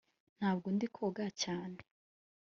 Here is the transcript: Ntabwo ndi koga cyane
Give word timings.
Ntabwo 0.37 0.67
ndi 0.75 0.87
koga 0.95 1.25
cyane 1.41 1.79